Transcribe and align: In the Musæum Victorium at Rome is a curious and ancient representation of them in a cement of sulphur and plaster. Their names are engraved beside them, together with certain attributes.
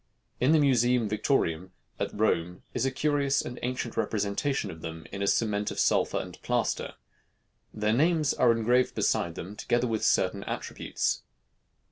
In 0.39 0.51
the 0.51 0.57
Musæum 0.57 1.07
Victorium 1.07 1.69
at 1.99 2.09
Rome 2.11 2.63
is 2.73 2.87
a 2.87 2.91
curious 2.91 3.39
and 3.43 3.59
ancient 3.61 3.95
representation 3.95 4.71
of 4.71 4.81
them 4.81 5.05
in 5.11 5.21
a 5.21 5.27
cement 5.27 5.69
of 5.69 5.79
sulphur 5.79 6.17
and 6.17 6.41
plaster. 6.41 6.95
Their 7.71 7.93
names 7.93 8.33
are 8.33 8.51
engraved 8.51 8.95
beside 8.95 9.35
them, 9.35 9.55
together 9.55 9.85
with 9.85 10.03
certain 10.03 10.43
attributes. 10.45 11.21